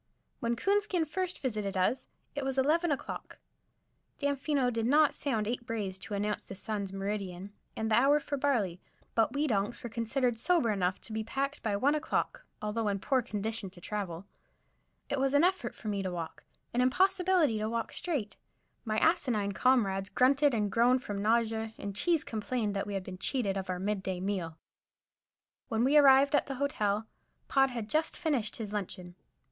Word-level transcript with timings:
When 0.39 0.55
Coonskin 0.55 1.05
first 1.05 1.39
visited 1.39 1.77
us 1.77 2.07
it 2.33 2.43
was 2.43 2.57
eleven 2.57 2.89
o'clock. 2.91 3.37
Damfino 4.17 4.71
did 4.73 4.87
not 4.87 5.13
sound 5.13 5.47
eight 5.47 5.63
brays 5.63 5.99
to 5.99 6.15
announce 6.15 6.45
the 6.47 6.55
sun's 6.55 6.91
meridian 6.91 7.53
and 7.77 7.91
the 7.91 7.95
hour 7.95 8.19
for 8.19 8.35
barley, 8.35 8.81
but 9.13 9.33
we 9.33 9.45
donks 9.45 9.83
were 9.83 9.91
considered 9.91 10.39
sober 10.39 10.71
enough 10.71 10.99
to 11.01 11.13
be 11.13 11.23
packed 11.23 11.61
by 11.61 11.75
one 11.75 11.93
o'clock, 11.93 12.47
although 12.63 12.87
in 12.87 12.97
poor 12.97 13.21
condition 13.21 13.69
to 13.69 13.79
travel. 13.79 14.25
It 15.07 15.19
was 15.19 15.35
an 15.35 15.43
effort 15.43 15.75
for 15.75 15.87
me 15.87 16.01
to 16.01 16.11
walk, 16.11 16.45
an 16.73 16.81
impossibility 16.81 17.59
to 17.59 17.69
walk 17.69 17.93
straight. 17.93 18.37
My 18.83 18.97
asinine 18.97 19.51
comrades 19.51 20.09
grunted 20.09 20.55
and 20.55 20.71
groaned 20.71 21.03
from 21.03 21.21
nausea, 21.21 21.75
and 21.77 21.95
Cheese 21.95 22.23
complained 22.23 22.75
that 22.75 22.87
we 22.87 22.95
had 22.95 23.03
been 23.03 23.19
cheated 23.19 23.55
of 23.55 23.69
our 23.69 23.77
mid 23.77 24.01
day 24.01 24.19
meal. 24.19 24.57
When 25.67 25.83
we 25.83 25.95
arrived 25.95 26.33
at 26.33 26.47
the 26.47 26.55
Hotel, 26.55 27.05
Pod 27.47 27.69
had 27.69 27.87
just 27.87 28.17
finished 28.17 28.55
his 28.55 28.73
luncheon. 28.73 29.13